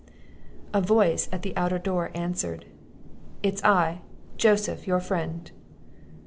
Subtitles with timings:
[0.73, 2.65] A voice at the outer door answered,
[3.43, 4.01] "It's I;
[4.35, 5.51] Joseph, your friend!"